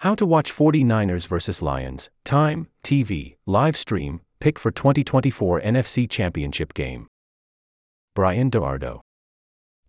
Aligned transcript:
How 0.00 0.14
to 0.14 0.24
watch 0.24 0.50
49ers 0.50 1.26
vs. 1.26 1.60
Lions, 1.60 2.08
time, 2.24 2.68
TV, 2.82 3.36
live 3.44 3.76
stream, 3.76 4.22
pick 4.40 4.58
for 4.58 4.70
2024 4.70 5.60
NFC 5.60 6.08
Championship 6.08 6.72
game. 6.72 7.06
Bryan 8.14 8.50
DeArdo. 8.50 9.00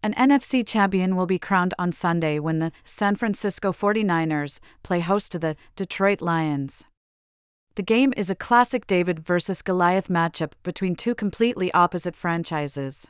An 0.03 0.13
NFC 0.15 0.67
champion 0.67 1.15
will 1.15 1.27
be 1.27 1.39
crowned 1.39 1.73
on 1.79 1.93
Sunday 1.93 2.39
when 2.39 2.59
the 2.59 2.73
San 2.83 3.15
Francisco 3.15 3.71
49ers 3.71 4.59
play 4.83 4.99
host 4.99 5.31
to 5.31 5.39
the 5.39 5.55
Detroit 5.77 6.19
Lions. 6.21 6.83
The 7.75 7.83
game 7.83 8.13
is 8.17 8.29
a 8.29 8.35
classic 8.35 8.85
David 8.85 9.25
versus 9.25 9.61
Goliath 9.61 10.09
matchup 10.09 10.51
between 10.61 10.97
two 10.97 11.15
completely 11.15 11.71
opposite 11.71 12.17
franchises. 12.17 13.07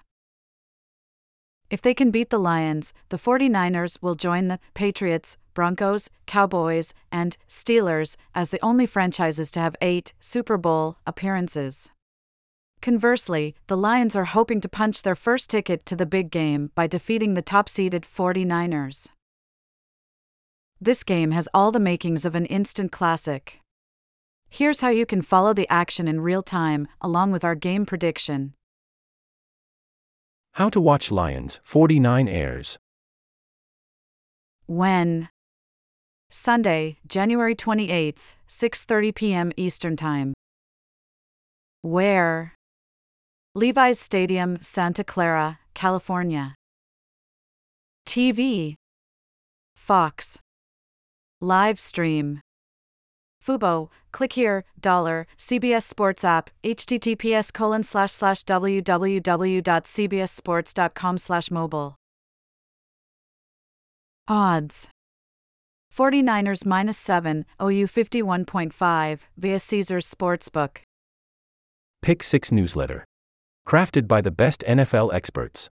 If 1.72 1.82
they 1.82 1.94
can 1.94 2.12
beat 2.12 2.30
the 2.30 2.38
Lions, 2.38 2.94
the 3.08 3.18
49ers 3.18 3.98
will 4.02 4.16
join 4.16 4.50
the 4.50 4.60
Patriots, 4.74 5.38
Broncos, 5.54 6.10
Cowboys, 6.26 6.94
and 7.14 7.38
Steelers 7.48 8.18
as 8.36 8.50
the 8.50 8.60
only 8.62 8.86
franchises 8.86 9.50
to 9.52 9.62
have 9.62 9.78
eight 9.82 10.12
Super 10.20 10.58
Bowl 10.58 10.98
appearances. 11.08 11.90
Conversely, 12.82 13.56
the 13.68 13.78
Lions 13.78 14.18
are 14.18 14.26
hoping 14.26 14.60
to 14.60 14.68
punch 14.68 15.02
their 15.02 15.16
first 15.16 15.50
ticket 15.50 15.86
to 15.86 15.96
the 15.96 16.06
big 16.06 16.30
game 16.30 16.72
by 16.76 16.88
defeating 16.88 17.36
the 17.36 17.42
top 17.42 17.70
seeded 17.70 18.04
49ers. 18.04 19.08
This 20.82 21.04
game 21.04 21.32
has 21.32 21.48
all 21.54 21.72
the 21.72 21.80
makings 21.80 22.26
of 22.26 22.36
an 22.36 22.48
instant 22.48 22.92
classic. 22.92 23.62
Here's 24.50 24.82
how 24.82 24.90
you 24.90 25.06
can 25.06 25.22
follow 25.22 25.54
the 25.54 25.70
action 25.70 26.10
in 26.10 26.20
real 26.20 26.44
time, 26.44 26.90
along 27.00 27.32
with 27.32 27.46
our 27.46 27.56
game 27.56 27.86
prediction. 27.86 28.56
How 30.56 30.70
to 30.70 30.82
watch 30.82 31.12
Lions 31.12 31.60
49ers. 31.66 32.78
When? 34.66 35.30
Sunday, 36.30 36.98
January 37.08 37.56
28th, 37.56 38.36
6:30 38.48 39.16
p.m. 39.16 39.52
Eastern 39.56 39.96
Time. 39.96 40.34
Where? 41.82 42.54
Levi's 43.56 44.00
Stadium, 44.00 44.58
Santa 44.62 45.04
Clara, 45.04 45.60
California. 45.74 46.56
TV. 48.06 48.76
Fox. 49.76 50.40
Live 51.40 51.80
stream. 51.80 52.42
Fubo, 53.46 53.90
click 54.12 54.34
here, 54.34 54.64
dollar, 54.80 55.28
CBS 55.38 55.84
Sports 55.84 56.24
app, 56.24 56.50
https 56.64 57.54
colon 57.54 57.84
slash 57.84 58.12
slash 58.12 58.44
www.cbssports.com 58.44 61.18
slash 61.18 61.52
mobile. 61.52 61.96
Odds 64.28 64.90
49ers 65.96 66.66
minus 66.66 66.98
7, 66.98 67.46
OU 67.62 67.88
51.5, 67.88 69.20
via 69.36 69.60
Caesars 69.60 70.14
Sportsbook. 70.14 70.78
Pick 72.02 72.24
6 72.24 72.52
newsletter. 72.52 73.06
Crafted 73.68 74.08
by 74.08 74.22
the 74.22 74.32
best 74.32 74.64
NFL 74.68 75.14
experts. 75.14 75.70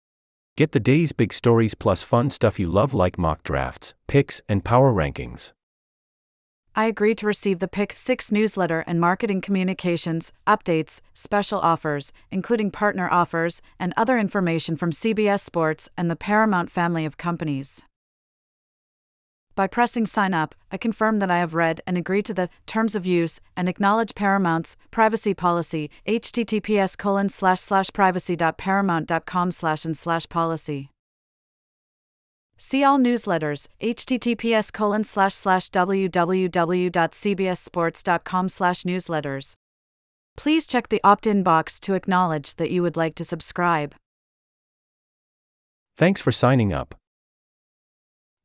Get 0.57 0.71
the 0.71 0.79
day's 0.79 1.11
big 1.11 1.33
stories 1.33 1.75
plus 1.75 2.01
fun 2.01 2.31
stuff 2.31 2.59
you 2.59 2.67
love 2.67 2.95
like 2.95 3.19
mock 3.19 3.43
drafts, 3.43 3.93
picks, 4.07 4.41
and 4.49 4.65
power 4.65 4.91
rankings. 4.91 5.51
I 6.77 6.85
agree 6.85 7.15
to 7.15 7.25
receive 7.25 7.57
the 7.57 7.67
Pick 7.67 7.93
6 7.97 8.31
newsletter 8.31 8.81
and 8.81 9.01
marketing 9.01 9.41
communications, 9.41 10.31
updates, 10.45 11.01
special 11.11 11.59
offers, 11.59 12.13
including 12.29 12.69
partner 12.69 13.09
offers, 13.09 13.63
and 13.79 13.95
other 13.97 14.19
information 14.19 14.77
from 14.77 14.91
CBS 14.91 15.39
Sports 15.39 15.89
and 15.97 16.11
the 16.11 16.15
Paramount 16.15 16.69
family 16.69 17.03
of 17.03 17.17
companies. 17.17 17.81
By 19.55 19.65
pressing 19.65 20.05
sign 20.05 20.35
up, 20.35 20.53
I 20.71 20.77
confirm 20.77 21.17
that 21.17 21.31
I 21.31 21.39
have 21.39 21.55
read 21.55 21.81
and 21.87 21.97
agree 21.97 22.21
to 22.21 22.33
the 22.35 22.47
terms 22.67 22.95
of 22.95 23.07
use 23.07 23.41
and 23.55 23.67
acknowledge 23.67 24.13
Paramount's 24.13 24.77
privacy 24.91 25.33
policy 25.33 25.89
https 26.05 26.95
privacy.paramount.com 27.91 29.49
slash 29.49 29.83
and 29.83 29.97
slash 29.97 30.29
policy. 30.29 30.91
See 32.57 32.83
all 32.83 32.97
newsletters, 32.97 33.67
https 33.81 34.73
colon 34.73 35.03
slash 35.03 35.35
slash 35.35 35.69
www.cbssports.com 35.69 38.49
slash 38.49 38.83
newsletters. 38.83 39.55
Please 40.35 40.65
check 40.67 40.89
the 40.89 40.99
opt-in 41.03 41.43
box 41.43 41.79
to 41.79 41.93
acknowledge 41.93 42.55
that 42.55 42.71
you 42.71 42.81
would 42.81 42.97
like 42.97 43.13
to 43.15 43.23
subscribe. 43.23 43.95
Thanks 45.97 46.21
for 46.21 46.31
signing 46.31 46.73
up. 46.73 46.95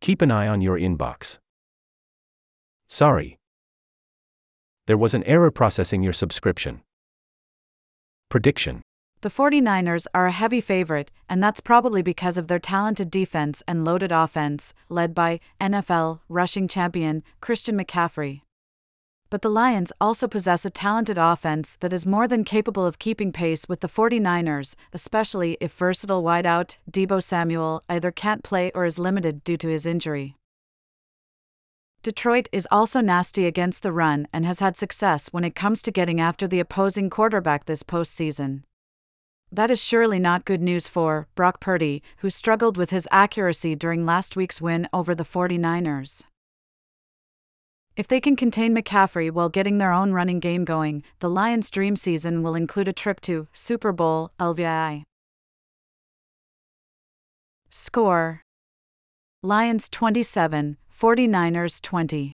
Keep 0.01 0.23
an 0.23 0.31
eye 0.31 0.49
on 0.49 0.61
your 0.61 0.79
inbox. 0.79 1.39
Sorry. 2.87 3.39
There 4.87 4.99
was 4.99 5.15
an 5.15 5.25
error 5.25 5.51
processing 5.51 6.03
your 6.03 6.13
subscription. 6.13 6.83
Prediction 8.29 8.83
the 9.23 9.31
49ers 9.31 10.07
are 10.13 10.27
a 10.27 10.33
heavy 10.33 10.61
favorite, 10.61 11.13
and 11.29 11.41
that's 11.41 11.61
probably 11.61 12.03
because 12.03 12.37
of 12.37 12.49
their 12.49 12.59
talented 12.59 13.09
defense 13.09 13.63
and 13.69 13.85
loaded 13.85 14.11
offense, 14.11 14.75
led 14.89 15.15
by 15.15 15.39
NFL 15.61 16.19
rushing 16.29 16.67
champion 16.67 17.23
Christian 17.41 17.79
McCaffrey. 17.79 18.41
But 19.31 19.43
the 19.43 19.49
Lions 19.49 19.93
also 20.01 20.27
possess 20.27 20.65
a 20.65 20.71
talented 20.71 21.19
offense 21.19 21.77
that 21.77 21.93
is 21.93 22.05
more 22.05 22.27
than 22.27 22.43
capable 22.43 22.85
of 22.85 22.99
keeping 22.99 23.31
pace 23.31 23.69
with 23.69 23.79
the 23.79 23.89
49ers, 23.89 24.75
especially 24.93 25.57
if 25.61 25.73
versatile 25.73 26.25
wideout 26.25 26.79
Deebo 26.91 27.23
Samuel 27.23 27.85
either 27.89 28.11
can't 28.11 28.43
play 28.43 28.73
or 28.75 28.85
is 28.85 28.99
limited 28.99 29.45
due 29.45 29.57
to 29.57 29.69
his 29.69 29.87
injury. 29.87 30.37
Detroit 32.03 32.49
is 32.51 32.67
also 32.73 33.01
nasty 33.01 33.47
against 33.47 33.85
the 33.85 33.93
run 33.93 34.27
and 34.33 34.45
has 34.45 34.59
had 34.59 34.77
success 34.77 35.29
when 35.29 35.45
it 35.45 35.55
comes 35.55 35.81
to 35.83 35.93
getting 35.93 36.21
after 36.21 36.49
the 36.49 36.59
opposing 36.59 37.09
quarterback 37.09 37.67
this 37.67 37.85
postseason. 37.85 38.65
That 39.55 39.71
is 39.71 39.85
surely 39.85 40.19
not 40.19 40.47
good 40.47 40.63
news 40.63 40.89
for 40.89 41.29
Brock 41.35 41.61
Purdy, 41.61 42.03
who 42.19 42.31
struggled 42.31 42.79
with 42.79 42.89
his 42.89 43.07
accuracy 43.11 43.77
during 43.77 44.07
last 44.07 44.35
week's 44.35 44.63
win 44.63 44.89
over 44.95 45.15
the 45.15 45.25
49ers. 45.25 46.23
If 47.95 48.09
they 48.09 48.19
can 48.19 48.35
contain 48.35 48.75
McCaffrey 48.75 49.31
while 49.31 49.51
getting 49.51 49.77
their 49.77 49.93
own 49.93 50.13
running 50.13 50.41
game 50.41 50.65
going, 50.65 51.03
the 51.19 51.29
Lions' 51.29 51.69
dream 51.69 51.97
season 51.97 52.43
will 52.43 52.55
include 52.55 52.89
a 52.89 52.95
trip 52.95 53.21
to 53.23 53.47
Super 53.53 53.93
Bowl 53.93 54.31
LVI. 54.41 55.03
Score 57.69 58.41
Lions 59.43 59.91
27, 59.91 60.79
49ers 60.99 61.83
20. 61.83 62.33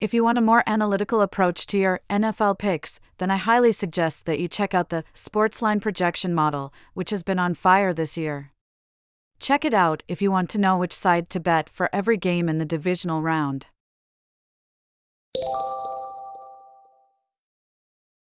If 0.00 0.14
you 0.14 0.24
want 0.24 0.38
a 0.38 0.40
more 0.40 0.62
analytical 0.66 1.20
approach 1.20 1.66
to 1.66 1.76
your 1.76 2.00
NFL 2.08 2.58
picks, 2.58 3.00
then 3.18 3.30
I 3.30 3.36
highly 3.36 3.70
suggest 3.70 4.24
that 4.24 4.40
you 4.40 4.48
check 4.48 4.72
out 4.72 4.88
the 4.88 5.04
Sportsline 5.14 5.78
projection 5.78 6.32
model, 6.32 6.72
which 6.94 7.10
has 7.10 7.22
been 7.22 7.38
on 7.38 7.52
fire 7.52 7.92
this 7.92 8.16
year. 8.16 8.52
Check 9.40 9.62
it 9.62 9.74
out 9.74 10.02
if 10.08 10.22
you 10.22 10.30
want 10.30 10.48
to 10.50 10.58
know 10.58 10.78
which 10.78 10.94
side 10.94 11.28
to 11.30 11.38
bet 11.38 11.68
for 11.68 11.90
every 11.92 12.16
game 12.16 12.48
in 12.48 12.56
the 12.56 12.64
divisional 12.64 13.20
round. 13.20 13.66